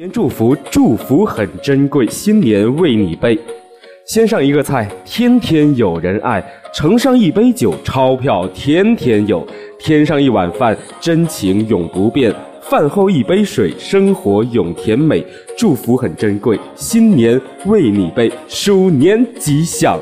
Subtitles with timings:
[0.00, 3.38] 年祝福祝福很珍贵新年为你备。
[4.06, 6.42] 先上一个菜天天有人爱
[6.72, 9.46] 盛上一杯酒钞票天天有
[9.78, 12.34] 添上一碗饭真情永不变。
[12.62, 15.22] 饭后一杯水生活永甜美
[15.54, 20.00] 祝福很珍贵新年为你备鼠年吉祥。